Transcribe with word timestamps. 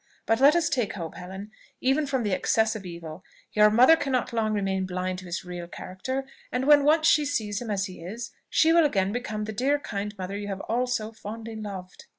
But 0.25 0.39
let 0.39 0.55
us 0.55 0.67
take 0.67 0.93
hope, 0.93 1.13
Helen, 1.13 1.51
even 1.79 2.07
from 2.07 2.23
the 2.23 2.33
excess 2.33 2.75
of 2.75 2.81
the 2.81 2.89
evil. 2.89 3.23
Your 3.53 3.69
mother 3.69 3.95
cannot 3.95 4.33
long 4.33 4.51
remain 4.51 4.87
blind 4.87 5.19
to 5.19 5.25
his 5.25 5.45
real 5.45 5.67
character; 5.67 6.25
and, 6.51 6.65
when 6.65 6.83
once 6.83 7.05
she 7.05 7.23
sees 7.23 7.61
him 7.61 7.69
as 7.69 7.85
he 7.85 7.99
is, 8.01 8.31
she 8.49 8.73
will 8.73 8.83
again 8.83 9.11
become 9.11 9.43
the 9.43 9.53
dear 9.53 9.77
kind 9.77 10.17
mother 10.17 10.35
you 10.35 10.47
have 10.47 10.61
all 10.61 10.87
so 10.87 11.11
fondly 11.11 11.55
loved." 11.55 12.05